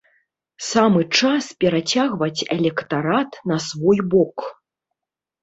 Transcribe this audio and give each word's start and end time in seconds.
Самы 0.67 1.01
час 1.19 1.49
перацягваць 1.63 2.45
электарат 2.57 3.39
на 3.53 3.61
свой 3.69 3.99
бок. 4.17 4.37